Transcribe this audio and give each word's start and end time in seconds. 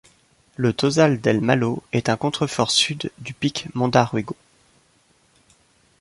Le 0.57 0.73
Tozal 0.73 1.21
del 1.21 1.41
Mallo 1.41 1.83
est 1.93 2.09
un 2.09 2.17
contrefort 2.17 2.71
sud 2.71 3.11
du 3.19 3.35
pic 3.35 3.67
Mondarruego. 3.75 4.35